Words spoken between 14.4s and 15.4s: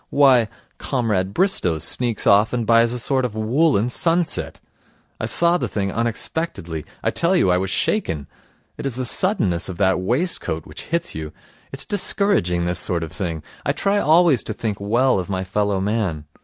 to think well of